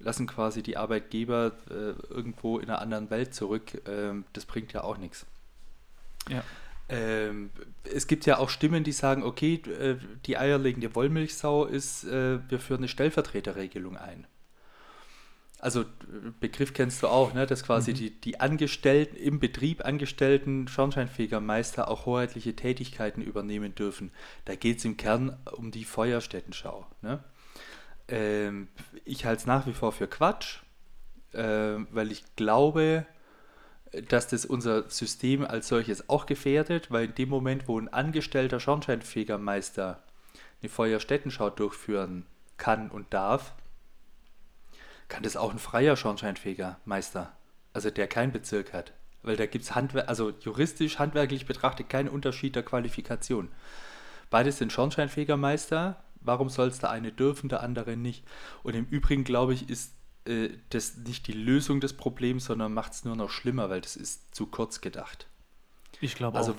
[0.00, 3.80] lassen quasi die Arbeitgeber äh, irgendwo in einer anderen Welt zurück.
[3.86, 5.26] Ähm, das bringt ja auch nichts.
[6.28, 6.42] Ja.
[6.90, 7.50] Ähm,
[7.84, 12.58] es gibt ja auch Stimmen, die sagen, okay, äh, die eierlegende Wollmilchsau ist, äh, wir
[12.58, 14.26] führen eine Stellvertreterregelung ein
[15.60, 15.84] also
[16.40, 17.96] Begriff kennst du auch, ne, dass quasi mhm.
[17.96, 24.10] die, die Angestellten, im Betrieb angestellten Schornsteinfegermeister auch hoheitliche Tätigkeiten übernehmen dürfen.
[24.44, 26.86] Da geht es im Kern um die Feuerstättenschau.
[27.02, 27.22] Ne?
[28.08, 28.68] Ähm,
[29.04, 30.60] ich halte es nach wie vor für Quatsch,
[31.32, 33.06] äh, weil ich glaube,
[34.08, 38.60] dass das unser System als solches auch gefährdet, weil in dem Moment, wo ein angestellter
[38.60, 40.02] Schornsteinfegermeister
[40.62, 42.26] eine Feuerstättenschau durchführen
[42.56, 43.54] kann und darf,
[45.08, 47.32] kann das auch ein freier Schornsteinfegermeister,
[47.72, 48.92] also der keinen Bezirk hat.
[49.22, 53.48] Weil da gibt es also juristisch, handwerklich betrachtet keinen Unterschied der Qualifikation.
[54.30, 56.02] Beides sind Schornsteinfegermeister.
[56.22, 58.24] Warum soll es der eine dürfen, der andere nicht?
[58.62, 59.92] Und im Übrigen, glaube ich, ist
[60.26, 63.96] äh, das nicht die Lösung des Problems, sondern macht es nur noch schlimmer, weil das
[63.96, 65.26] ist zu kurz gedacht.
[66.00, 66.56] Ich glaube also, auch.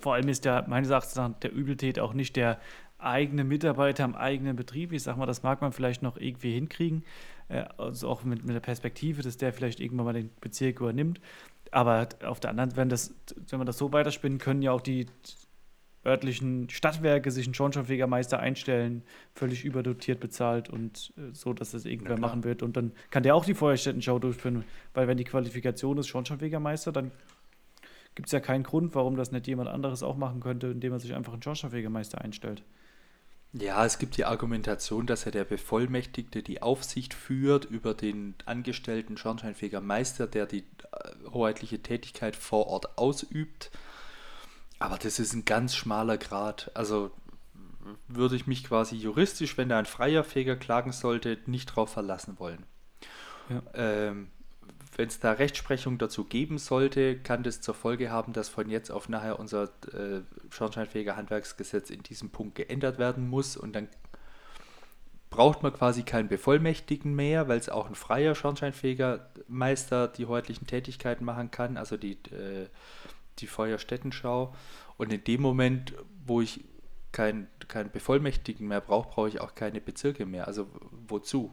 [0.00, 2.60] Vor allem ist der, meines Erachtens der Übeltät auch nicht der
[2.98, 4.92] eigene Mitarbeiter im eigenen Betrieb.
[4.92, 7.04] Ich sage mal, das mag man vielleicht noch irgendwie hinkriegen.
[7.48, 11.20] Äh, also auch mit, mit der Perspektive, dass der vielleicht irgendwann mal den Bezirk übernimmt.
[11.70, 13.14] Aber auf der anderen, wenn, das,
[13.48, 15.06] wenn man das so weiterspinnen, können ja auch die
[16.04, 19.02] örtlichen Stadtwerke sich einen Schornsteinfegermeister einstellen,
[19.34, 22.62] völlig überdotiert bezahlt und äh, so, dass das irgendwer ja, machen wird.
[22.62, 27.10] Und dann kann der auch die Feuerstättenschau durchführen, weil wenn die Qualifikation ist Schornsteinfegermeister, dann
[28.14, 31.00] gibt es ja keinen Grund, warum das nicht jemand anderes auch machen könnte, indem er
[31.00, 32.62] sich einfach einen Schornsteinfegermeister einstellt.
[33.52, 39.16] Ja, es gibt die Argumentation, dass ja der Bevollmächtigte die Aufsicht führt über den angestellten
[39.16, 43.70] Schornsteinfegermeister, der die äh, hoheitliche Tätigkeit vor Ort ausübt.
[44.78, 46.70] Aber das ist ein ganz schmaler Grad.
[46.74, 47.10] Also
[48.06, 52.38] würde ich mich quasi juristisch, wenn da ein freier Feger klagen sollte, nicht drauf verlassen
[52.38, 52.64] wollen.
[53.48, 53.62] Ja.
[53.74, 54.30] Ähm,
[54.96, 58.90] wenn es da Rechtsprechung dazu geben sollte, kann das zur Folge haben, dass von jetzt
[58.90, 63.88] auf nachher unser äh, Schornsteinfähiger Handwerksgesetz in diesem Punkt geändert werden muss und dann
[65.30, 70.66] braucht man quasi keinen Bevollmächtigen mehr, weil es auch ein freier Schornsteinfeger Meister die häuslichen
[70.66, 72.66] Tätigkeiten machen kann, also die, äh,
[73.40, 74.54] die Feuerstättenschau.
[74.96, 76.64] Und in dem Moment, wo ich
[77.12, 80.46] keinen kein Bevollmächtigen mehr brauche, brauche ich auch keine Bezirke mehr.
[80.46, 81.52] Also wozu?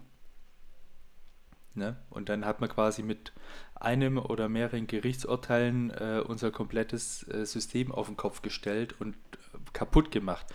[1.73, 1.97] Ne?
[2.09, 3.33] Und dann hat man quasi mit
[3.75, 9.57] einem oder mehreren Gerichtsurteilen äh, unser komplettes äh, System auf den Kopf gestellt und äh,
[9.73, 10.45] kaputt gemacht.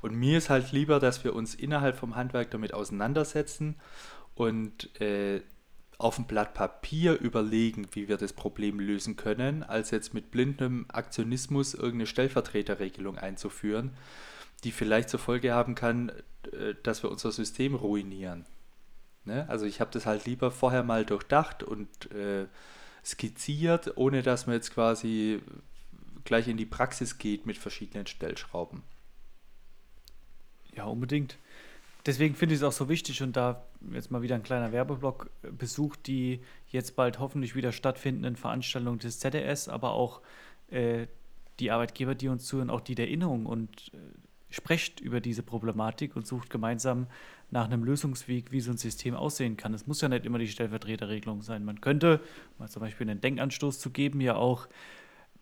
[0.00, 3.76] Und mir ist halt lieber, dass wir uns innerhalb vom Handwerk damit auseinandersetzen
[4.34, 5.42] und äh,
[6.00, 10.86] auf dem Blatt Papier überlegen, wie wir das Problem lösen können, als jetzt mit blindem
[10.88, 13.90] Aktionismus irgendeine Stellvertreterregelung einzuführen,
[14.64, 16.10] die vielleicht zur Folge haben kann,
[16.52, 18.46] äh, dass wir unser System ruinieren.
[19.24, 19.46] Ne?
[19.48, 22.46] Also ich habe das halt lieber vorher mal durchdacht und äh,
[23.04, 25.40] skizziert, ohne dass man jetzt quasi
[26.24, 28.82] gleich in die Praxis geht mit verschiedenen Stellschrauben.
[30.74, 31.36] Ja, unbedingt.
[32.10, 35.30] Deswegen finde ich es auch so wichtig und da jetzt mal wieder ein kleiner Werbeblock
[35.56, 40.20] besucht die jetzt bald hoffentlich wieder stattfindenden Veranstaltungen des ZDS, aber auch
[40.72, 41.06] äh,
[41.60, 43.98] die Arbeitgeber, die uns zuhören, auch die der Erinnerung und äh,
[44.52, 47.06] sprecht über diese Problematik und sucht gemeinsam
[47.52, 49.72] nach einem Lösungsweg, wie so ein System aussehen kann.
[49.72, 51.64] Es muss ja nicht immer die Stellvertreterregelung sein.
[51.64, 52.18] Man könnte,
[52.58, 54.66] mal zum Beispiel einen Denkanstoß zu geben, ja auch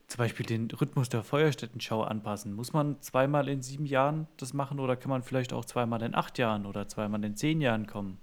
[0.09, 2.55] zum Beispiel den Rhythmus der Feuerstättenschau anpassen.
[2.55, 6.15] Muss man zweimal in sieben Jahren das machen oder kann man vielleicht auch zweimal in
[6.15, 8.19] acht Jahren oder zweimal in zehn Jahren kommen?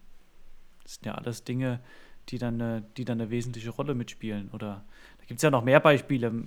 [0.82, 1.80] Das sind ja alles Dinge,
[2.30, 4.50] die dann, die dann eine wesentliche Rolle mitspielen.
[4.52, 4.84] Oder
[5.20, 6.46] da gibt es ja noch mehr Beispiele.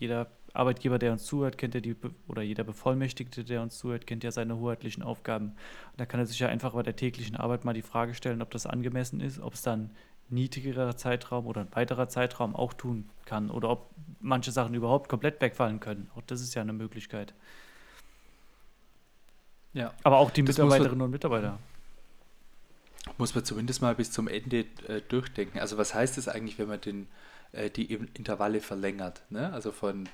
[0.00, 1.94] Jeder Arbeitgeber, der uns zuhört, kennt ja die,
[2.26, 5.50] oder jeder Bevollmächtigte, der uns zuhört, kennt ja seine hoheitlichen Aufgaben.
[5.92, 8.42] Und da kann er sich ja einfach bei der täglichen Arbeit mal die Frage stellen,
[8.42, 9.90] ob das angemessen ist, ob es dann
[10.28, 15.40] niedrigerer Zeitraum oder ein weiterer Zeitraum auch tun kann oder ob manche Sachen überhaupt komplett
[15.40, 16.10] wegfallen können.
[16.14, 17.34] Auch das ist ja eine Möglichkeit.
[19.74, 19.92] Ja.
[20.02, 21.58] Aber auch die Mitarbeiterinnen man, und Mitarbeiter.
[23.18, 25.58] Muss man zumindest mal bis zum Ende äh, durchdenken.
[25.58, 27.08] Also was heißt es eigentlich, wenn man den,
[27.52, 29.22] äh, die Intervalle verlängert?
[29.30, 29.52] Ne?
[29.52, 30.08] Also von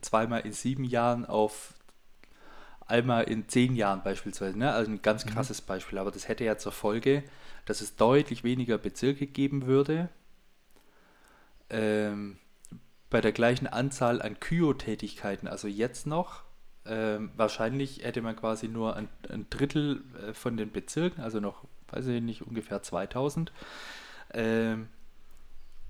[0.00, 1.74] zweimal in sieben Jahren auf
[2.86, 4.58] einmal in zehn Jahren beispielsweise.
[4.58, 4.72] Ne?
[4.72, 5.30] Also ein ganz mhm.
[5.30, 5.66] krasses mhm.
[5.66, 5.98] Beispiel.
[5.98, 7.22] Aber das hätte ja zur Folge,
[7.64, 10.08] dass es deutlich weniger Bezirke geben würde.
[11.70, 12.38] Ähm,
[13.10, 16.44] bei der gleichen Anzahl an Kyo-Tätigkeiten, also jetzt noch,
[16.84, 21.64] ähm, wahrscheinlich hätte man quasi nur ein, ein Drittel äh, von den Bezirken, also noch,
[21.90, 23.52] weiß ich nicht, ungefähr 2000
[24.34, 24.88] Ähm,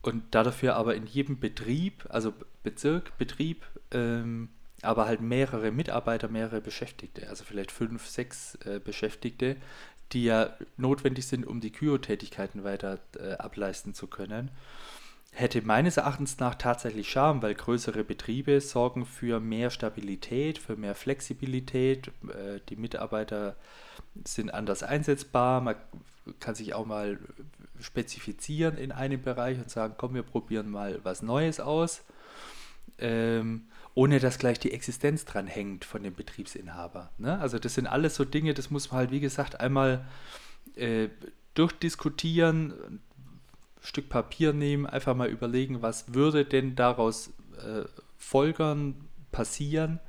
[0.02, 4.48] und dafür aber in jedem Betrieb, also Bezirk, Betrieb, ähm,
[4.82, 9.56] aber halt mehrere Mitarbeiter, mehrere Beschäftigte, also vielleicht fünf, sechs äh, Beschäftigte,
[10.12, 14.50] die ja notwendig sind, um die Kyo-Tätigkeiten weiter äh, ableisten zu können,
[15.32, 20.94] hätte meines Erachtens nach tatsächlich Charme, weil größere Betriebe sorgen für mehr Stabilität, für mehr
[20.94, 22.08] Flexibilität.
[22.28, 23.56] Äh, die Mitarbeiter
[24.24, 25.60] sind anders einsetzbar.
[25.62, 25.76] Man
[26.38, 27.18] kann sich auch mal
[27.80, 32.02] spezifizieren in einem Bereich und sagen, komm, wir probieren mal was Neues aus.
[32.98, 37.10] Ähm, ohne dass gleich die Existenz dran hängt von dem Betriebsinhaber.
[37.18, 37.38] Ne?
[37.38, 40.04] Also das sind alles so Dinge, das muss man halt, wie gesagt, einmal
[40.76, 41.08] äh,
[41.54, 43.00] durchdiskutieren, ein
[43.82, 47.84] Stück Papier nehmen, einfach mal überlegen, was würde denn daraus äh,
[48.16, 48.94] folgern,
[49.30, 50.00] passieren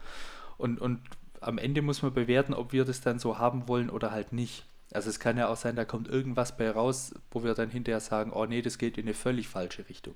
[0.58, 1.00] und, und
[1.42, 4.66] am Ende muss man bewerten, ob wir das dann so haben wollen oder halt nicht.
[4.94, 8.00] Also es kann ja auch sein, da kommt irgendwas bei raus, wo wir dann hinterher
[8.00, 10.14] sagen, oh nee, das geht in eine völlig falsche Richtung.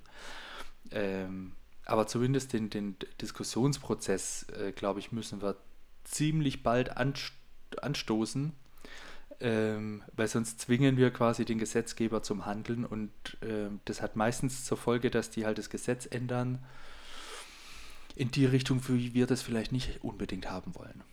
[0.92, 1.54] Ähm,
[1.88, 5.56] aber zumindest den, den Diskussionsprozess, äh, glaube ich, müssen wir
[6.04, 8.52] ziemlich bald anstoßen,
[9.40, 14.66] ähm, weil sonst zwingen wir quasi den Gesetzgeber zum Handeln und äh, das hat meistens
[14.66, 16.60] zur Folge, dass die halt das Gesetz ändern
[18.16, 21.04] in die Richtung, wie wir das vielleicht nicht unbedingt haben wollen.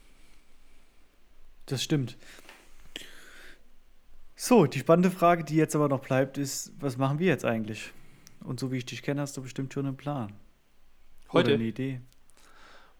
[1.67, 2.17] Das stimmt.
[4.35, 7.93] So, die spannende Frage, die jetzt aber noch bleibt, ist, was machen wir jetzt eigentlich?
[8.41, 10.33] Und so wie ich dich kenne, hast du bestimmt schon einen Plan.
[11.35, 12.01] Heute Oder eine Idee.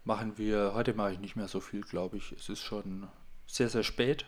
[0.03, 2.33] Machen wir, heute mache ich nicht mehr so viel, glaube ich.
[2.33, 3.07] Es ist schon
[3.47, 4.25] sehr, sehr spät.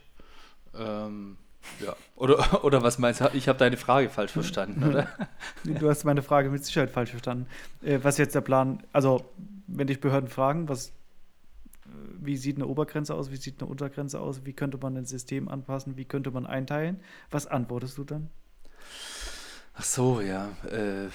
[0.73, 1.35] Ähm,
[1.81, 1.93] ja.
[2.15, 3.29] Oder, oder was meinst du?
[3.33, 5.07] Ich habe deine Frage falsch verstanden, oder?
[5.65, 7.47] du hast meine Frage mit Sicherheit falsch verstanden.
[7.83, 9.25] Äh, was jetzt der Plan, also
[9.67, 10.93] wenn dich Behörden fragen, was,
[12.19, 15.49] wie sieht eine Obergrenze aus, wie sieht eine Untergrenze aus, wie könnte man ein System
[15.49, 18.29] anpassen, wie könnte man einteilen, was antwortest du dann?
[19.75, 20.49] Ach so, ja.
[20.71, 21.09] Äh,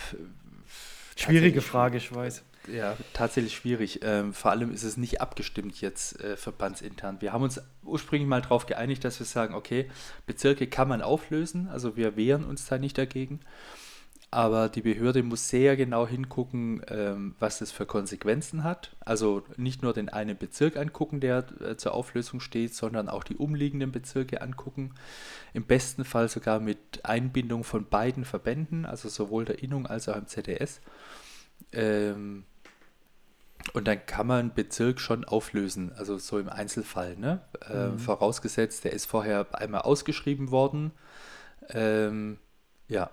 [1.17, 4.01] Schwierige Frage, ich weiß ja, tatsächlich schwierig.
[4.03, 7.21] Ähm, vor allem ist es nicht abgestimmt jetzt äh, verbandsintern.
[7.21, 9.91] Wir haben uns ursprünglich mal darauf geeinigt, dass wir sagen, okay,
[10.27, 13.41] Bezirke kann man auflösen, also wir wehren uns da nicht dagegen.
[14.33, 18.97] Aber die Behörde muss sehr genau hingucken, ähm, was das für Konsequenzen hat.
[19.01, 23.37] Also nicht nur den einen Bezirk angucken, der äh, zur Auflösung steht, sondern auch die
[23.37, 24.95] umliegenden Bezirke angucken.
[25.53, 30.17] Im besten Fall sogar mit Einbindung von beiden Verbänden, also sowohl der Innung als auch
[30.17, 30.81] im ZDS.
[31.73, 32.45] Ähm,
[33.73, 37.17] und dann kann man Bezirk schon auflösen, also so im Einzelfall.
[37.17, 37.41] Ne?
[37.71, 37.99] Ähm, mhm.
[37.99, 40.93] Vorausgesetzt, der ist vorher einmal ausgeschrieben worden.
[41.71, 42.39] Ähm,
[42.89, 43.11] ja,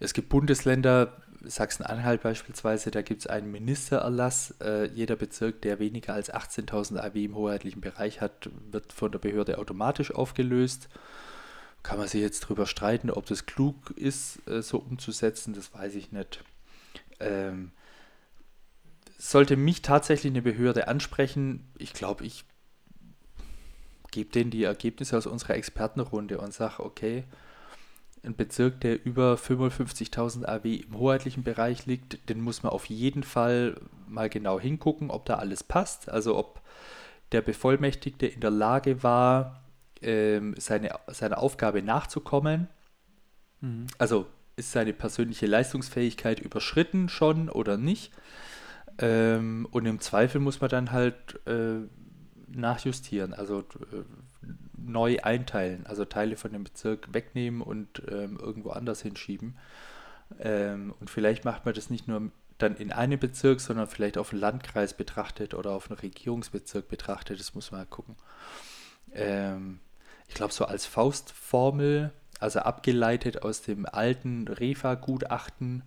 [0.00, 4.54] es gibt Bundesländer, Sachsen-Anhalt beispielsweise, da gibt es einen Ministererlass.
[4.60, 9.18] Äh, jeder Bezirk, der weniger als 18.000 AW im hoheitlichen Bereich hat, wird von der
[9.18, 10.88] Behörde automatisch aufgelöst.
[11.82, 15.94] Kann man sich jetzt darüber streiten, ob das klug ist, äh, so umzusetzen, das weiß
[15.96, 16.42] ich nicht.
[17.20, 17.72] Ähm,
[19.18, 22.44] sollte mich tatsächlich eine Behörde ansprechen, ich glaube, ich
[24.10, 27.24] gebe denen die Ergebnisse aus unserer Expertenrunde und sage, okay,
[28.24, 33.22] ein Bezirk, der über 55.000 AW im hoheitlichen Bereich liegt, den muss man auf jeden
[33.22, 36.08] Fall mal genau hingucken, ob da alles passt.
[36.08, 36.62] Also ob
[37.32, 39.64] der Bevollmächtigte in der Lage war,
[40.00, 42.68] ähm, seine, seiner Aufgabe nachzukommen.
[43.60, 43.86] Mhm.
[43.98, 48.12] Also ist seine persönliche Leistungsfähigkeit überschritten schon oder nicht.
[48.98, 51.80] Ähm, und im Zweifel muss man dann halt äh,
[52.48, 54.04] nachjustieren, also äh,
[54.76, 59.56] neu einteilen, also Teile von dem Bezirk wegnehmen und ähm, irgendwo anders hinschieben.
[60.38, 64.30] Ähm, und vielleicht macht man das nicht nur dann in einem Bezirk, sondern vielleicht auf
[64.30, 67.40] einen Landkreis betrachtet oder auf einen Regierungsbezirk betrachtet.
[67.40, 68.16] Das muss man halt gucken.
[69.12, 69.80] Ähm,
[70.28, 75.82] ich glaube, so als Faustformel, also abgeleitet aus dem alten REFA-Gutachten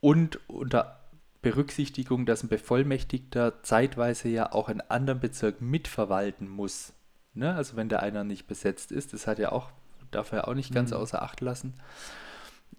[0.00, 1.03] und unter
[1.44, 6.94] Berücksichtigung, dass ein Bevollmächtigter zeitweise ja auch einen anderen Bezirk mitverwalten muss.
[7.34, 7.54] Ne?
[7.54, 9.70] Also wenn der einer nicht besetzt ist, das hat ja auch,
[10.10, 10.96] darf er auch nicht ganz mhm.
[10.96, 11.74] außer Acht lassen,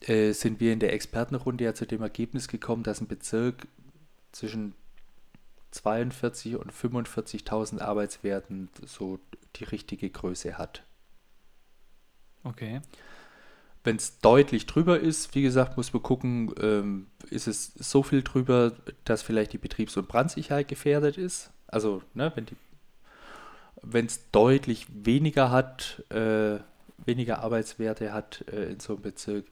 [0.01, 3.67] äh, sind wir in der Expertenrunde ja zu dem Ergebnis gekommen, dass ein Bezirk
[4.32, 4.73] zwischen
[5.69, 9.19] 42 und 45.000 Arbeitswerten so
[9.58, 10.84] die richtige Größe hat.
[12.43, 12.82] Okay.
[13.86, 18.24] Wenn es deutlich drüber ist, wie gesagt, muss man gucken, ähm, ist es so viel
[18.24, 18.74] drüber,
[19.06, 21.52] dass vielleicht die Betriebs- und Brandsicherheit gefährdet ist.
[21.67, 22.58] Also, ne, wenn die
[23.88, 26.60] wenn es deutlich weniger hat, äh,
[27.06, 29.45] weniger Arbeitswerte hat äh, in so einem Bezirk,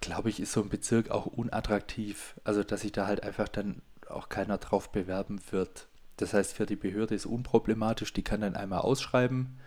[0.00, 2.34] glaube ich, ist so ein Bezirk auch unattraktiv.
[2.44, 5.86] Also, dass sich da halt einfach dann auch keiner drauf bewerben wird.
[6.16, 9.58] Das heißt, für die Behörde ist unproblematisch, die kann dann einmal ausschreiben,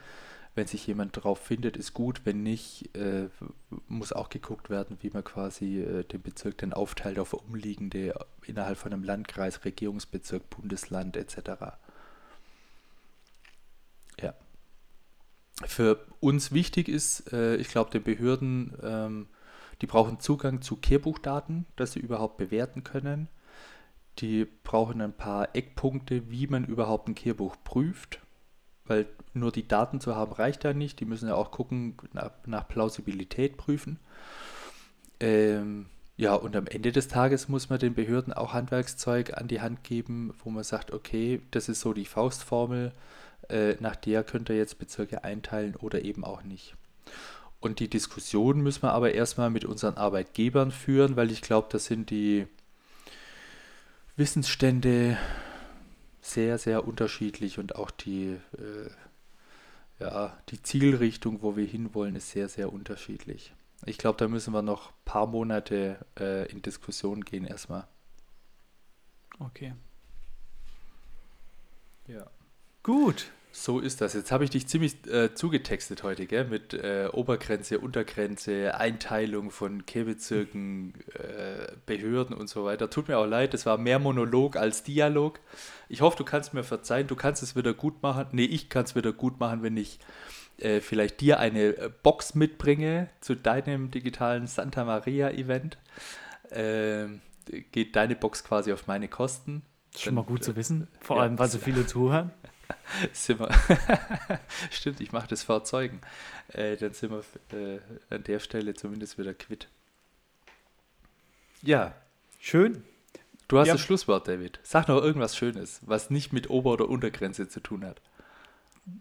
[0.55, 2.21] Wenn sich jemand drauf findet, ist gut.
[2.25, 3.29] Wenn nicht, äh,
[3.87, 8.13] muss auch geguckt werden, wie man quasi äh, den Bezirk dann aufteilt auf umliegende
[8.45, 11.77] innerhalb von einem Landkreis, Regierungsbezirk, Bundesland etc.
[14.21, 14.35] Ja.
[15.65, 19.27] Für uns wichtig ist, äh, ich glaube, den Behörden, ähm,
[19.81, 23.27] die brauchen Zugang zu Kehrbuchdaten, dass sie überhaupt bewerten können.
[24.19, 28.19] Die brauchen ein paar Eckpunkte, wie man überhaupt ein Kehrbuch prüft
[28.85, 30.99] weil nur die Daten zu haben reicht da nicht.
[30.99, 33.99] Die müssen ja auch gucken, nach, nach Plausibilität prüfen.
[35.19, 39.61] Ähm, ja, und am Ende des Tages muss man den Behörden auch Handwerkszeug an die
[39.61, 42.91] Hand geben, wo man sagt, okay, das ist so die Faustformel,
[43.49, 46.75] äh, nach der könnt ihr jetzt Bezirke einteilen oder eben auch nicht.
[47.59, 51.85] Und die Diskussion müssen wir aber erstmal mit unseren Arbeitgebern führen, weil ich glaube, das
[51.85, 52.45] sind die
[54.17, 55.17] Wissensstände
[56.23, 58.89] sehr, sehr unterschiedlich und auch die, äh,
[59.99, 63.53] ja, die Zielrichtung, wo wir hinwollen, ist sehr, sehr unterschiedlich.
[63.85, 67.85] Ich glaube, da müssen wir noch ein paar Monate äh, in Diskussion gehen erstmal.
[69.39, 69.73] Okay.
[72.07, 72.25] Ja.
[72.83, 73.29] Gut.
[73.55, 74.15] So ist das.
[74.15, 76.45] Jetzt habe ich dich ziemlich äh, zugetextet heute, gell?
[76.45, 82.89] Mit äh, Obergrenze, Untergrenze, Einteilung von Kehrbezirken, äh, Behörden und so weiter.
[82.89, 85.39] Tut mir auch leid, es war mehr Monolog als Dialog.
[85.87, 88.25] Ich hoffe, du kannst mir verzeihen, du kannst es wieder gut machen.
[88.31, 89.99] Nee, ich kann es wieder gut machen, wenn ich
[90.57, 95.77] äh, vielleicht dir eine äh, Box mitbringe zu deinem digitalen Santa Maria Event.
[96.49, 97.21] Ähm,
[97.71, 99.61] geht deine Box quasi auf meine Kosten.
[99.95, 102.31] Schon mal gut zu wissen, vor allem, weil so viele zuhören.
[103.13, 103.49] sind wir
[104.71, 106.01] Stimmt, ich mache das vor Zeugen.
[106.49, 107.23] Äh, dann sind wir
[107.57, 109.67] äh, an der Stelle zumindest wieder quitt.
[111.61, 111.93] Ja.
[112.39, 112.83] Schön.
[113.47, 113.73] Du hast ja.
[113.73, 114.59] das Schlusswort, David.
[114.63, 118.01] Sag noch irgendwas Schönes, was nicht mit Ober- oder Untergrenze zu tun hat.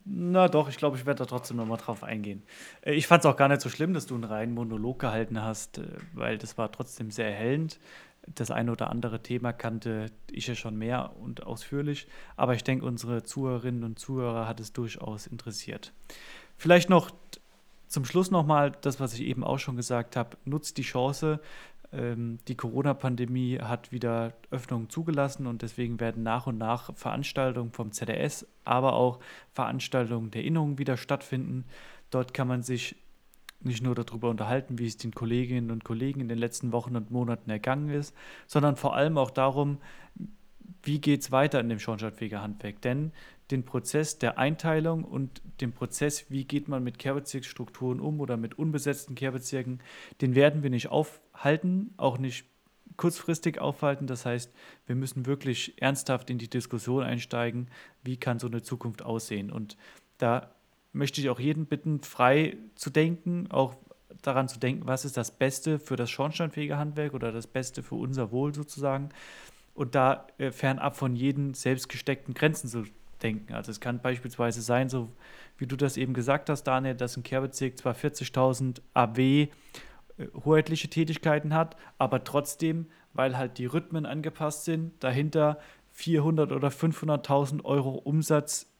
[0.04, 2.42] Na doch, ich glaube, ich werde da trotzdem nochmal drauf eingehen.
[2.82, 5.42] Äh, ich fand es auch gar nicht so schlimm, dass du einen reinen Monolog gehalten
[5.42, 7.78] hast, äh, weil das war trotzdem sehr erhellend
[8.26, 12.06] das eine oder andere Thema kannte ich ja schon mehr und ausführlich,
[12.36, 15.92] aber ich denke, unsere Zuhörerinnen und Zuhörer hat es durchaus interessiert.
[16.56, 17.10] Vielleicht noch
[17.88, 21.40] zum Schluss nochmal das, was ich eben auch schon gesagt habe, nutzt die Chance.
[21.92, 27.92] Ähm, die Corona-Pandemie hat wieder Öffnungen zugelassen und deswegen werden nach und nach Veranstaltungen vom
[27.92, 29.20] ZDS, aber auch
[29.52, 31.64] Veranstaltungen der Innungen wieder stattfinden.
[32.10, 32.96] Dort kann man sich
[33.64, 37.10] nicht nur darüber unterhalten, wie es den Kolleginnen und Kollegen in den letzten Wochen und
[37.10, 38.14] Monaten ergangen ist,
[38.46, 39.78] sondern vor allem auch darum,
[40.82, 42.80] wie geht es weiter in dem Schornsteinfeger Handwerk.
[42.82, 43.12] Denn
[43.50, 48.58] den Prozess der Einteilung und den Prozess, wie geht man mit Kehrbezirksstrukturen um oder mit
[48.58, 49.80] unbesetzten Kehrbezirken,
[50.20, 52.46] den werden wir nicht aufhalten, auch nicht
[52.96, 54.06] kurzfristig aufhalten.
[54.06, 54.52] Das heißt,
[54.86, 57.68] wir müssen wirklich ernsthaft in die Diskussion einsteigen,
[58.02, 59.50] wie kann so eine Zukunft aussehen.
[59.50, 59.76] Und
[60.18, 60.50] da
[60.92, 63.76] möchte ich auch jeden bitten, frei zu denken, auch
[64.20, 68.30] daran zu denken, was ist das Beste für das Schornsteinfegerhandwerk oder das Beste für unser
[68.30, 69.08] Wohl sozusagen.
[69.74, 72.84] Und da äh, fernab von jeden selbst gesteckten Grenzen zu
[73.22, 73.54] denken.
[73.54, 75.08] Also es kann beispielsweise sein, so
[75.56, 79.48] wie du das eben gesagt hast, Daniel, dass ein Kehrbezirk zwar 40.000 AW äh,
[80.44, 85.58] hoheitliche Tätigkeiten hat, aber trotzdem, weil halt die Rhythmen angepasst sind, dahinter
[85.92, 88.71] 400 oder 500.000 Euro Umsatz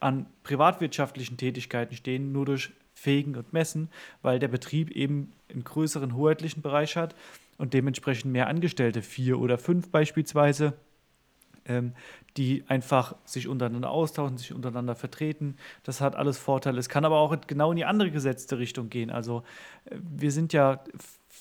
[0.00, 3.88] an privatwirtschaftlichen Tätigkeiten stehen, nur durch Fegen und Messen,
[4.22, 7.14] weil der Betrieb eben einen größeren hoheitlichen Bereich hat
[7.58, 10.74] und dementsprechend mehr Angestellte, vier oder fünf beispielsweise,
[11.66, 11.92] ähm,
[12.36, 15.56] die einfach sich untereinander austauschen, sich untereinander vertreten.
[15.82, 16.78] Das hat alles Vorteile.
[16.78, 19.10] Es kann aber auch genau in die andere gesetzte Richtung gehen.
[19.10, 19.42] Also
[19.84, 20.82] äh, wir sind ja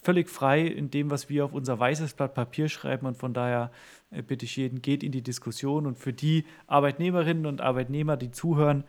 [0.02, 3.72] völlig frei in dem, was wir auf unser weißes Blatt Papier schreiben und von daher
[4.12, 8.32] äh, bitte ich jeden, geht in die Diskussion und für die Arbeitnehmerinnen und Arbeitnehmer, die
[8.32, 8.84] zuhören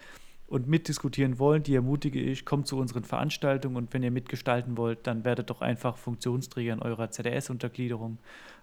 [0.47, 5.07] und mitdiskutieren wollen, die ermutige ich, kommt zu unseren Veranstaltungen und wenn ihr mitgestalten wollt,
[5.07, 8.19] dann werdet doch einfach Funktionsträger in eurer ZDS-Untergliederung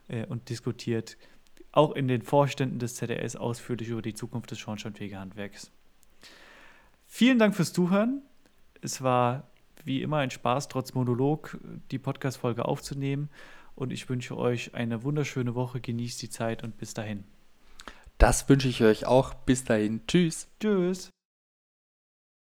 [0.08, 1.18] äh, und diskutiert
[1.72, 5.72] auch in den Vorständen des ZDS ausführlich über die Zukunft des Schornsteinfegerhandwerks.
[7.06, 8.22] Vielen Dank fürs Zuhören.
[8.82, 9.48] Es war
[9.88, 11.58] wie immer ein Spaß, trotz Monolog
[11.92, 13.30] die Podcast-Folge aufzunehmen.
[13.76, 15.82] Und ich wünsche euch eine wunderschöne Woche.
[15.82, 17.24] Genießt die Zeit und bis dahin.
[18.18, 19.34] Das wünsche ich euch auch.
[19.34, 20.02] Bis dahin.
[20.08, 20.48] Tschüss.
[20.60, 21.10] Tschüss.